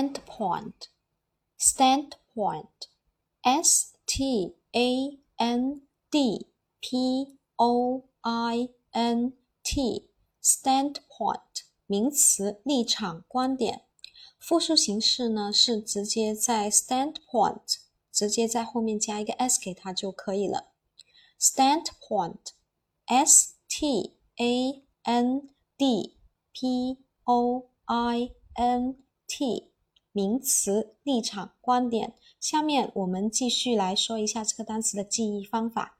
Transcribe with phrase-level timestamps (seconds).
[0.00, 0.88] standpoint,
[1.58, 2.88] standpoint,
[3.42, 6.46] s t a n d
[6.80, 9.32] p o i n
[9.62, 10.08] t,
[10.42, 13.82] standpoint 名词，立场、观点。
[14.38, 17.76] 复数形式呢是直接在 standpoint
[18.10, 20.72] 直接在后面加一个 s 给它就可以了。
[21.38, 22.52] standpoint,
[23.04, 26.16] s t a n d
[26.54, 28.96] p o i n
[29.26, 29.68] t
[30.12, 32.14] 名词，立场、观点。
[32.40, 35.99] 下面我们继续来说一下这个单词的记忆方法。